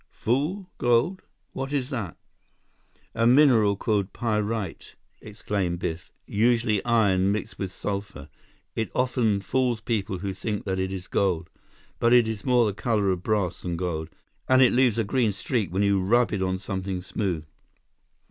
"Fool 0.09 0.67
gold? 0.79 1.21
What 1.53 1.71
is 1.71 1.91
that?" 1.91 2.17
"A 3.13 3.27
mineral 3.27 3.75
called 3.77 4.13
pyrite," 4.13 4.95
exclaimed 5.21 5.77
Biff, 5.77 6.11
"usually 6.25 6.83
iron, 6.83 7.31
mixed 7.31 7.59
with 7.59 7.71
sulphur. 7.71 8.27
It 8.75 8.89
often 8.95 9.41
fools 9.41 9.79
people 9.79 10.17
who 10.17 10.33
think 10.33 10.65
that 10.65 10.79
it 10.79 10.91
is 10.91 11.05
gold. 11.05 11.51
But 11.99 12.13
it 12.13 12.27
is 12.27 12.43
more 12.43 12.65
the 12.65 12.73
color 12.73 13.11
of 13.11 13.21
brass 13.21 13.61
than 13.61 13.77
gold, 13.77 14.09
and 14.49 14.63
it 14.63 14.73
leaves 14.73 14.97
a 14.97 15.03
green 15.03 15.33
streak 15.33 15.71
when 15.71 15.83
you 15.83 16.01
rub 16.01 16.33
it 16.33 16.41
on 16.41 16.57
something 16.57 17.01
smooth." 17.01 17.45